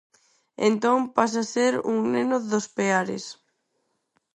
Entón 0.69 0.99
pasa 1.17 1.39
a 1.45 1.49
ser 1.53 1.73
un 1.91 1.97
neno 2.13 2.37
dos 2.51 2.65
Peares. 2.75 3.25